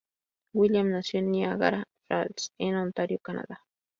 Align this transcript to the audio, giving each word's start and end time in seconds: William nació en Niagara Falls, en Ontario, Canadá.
William 0.53 0.89
nació 0.89 1.19
en 1.19 1.29
Niagara 1.29 1.83
Falls, 2.07 2.51
en 2.57 2.73
Ontario, 2.75 3.19
Canadá. 3.21 3.63